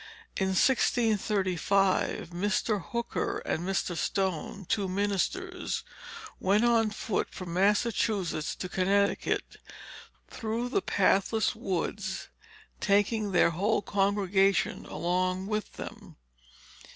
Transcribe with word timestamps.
In 0.35 0.47
1635, 0.55 2.31
Mr. 2.31 2.83
Hooker 2.89 3.37
and 3.45 3.61
Mr. 3.63 3.95
Stone, 3.95 4.65
two 4.67 4.87
ministers, 4.89 5.83
went 6.39 6.65
on 6.65 6.89
foot 6.89 7.29
from 7.29 7.53
Massachusetts 7.53 8.55
to 8.55 8.67
Connecticut, 8.67 9.57
through 10.27 10.69
the 10.69 10.81
pathless 10.81 11.53
woods, 11.55 12.29
taking 12.79 13.31
their 13.31 13.51
whole 13.51 13.83
congregation 13.83 14.87
along 14.87 15.45
with 15.45 15.73
them. 15.73 16.15